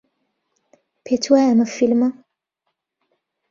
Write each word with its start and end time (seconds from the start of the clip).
پێت 1.05 1.23
وایە 1.27 1.47
ئەمە 1.49 1.65
فیلمە؟ 1.75 2.09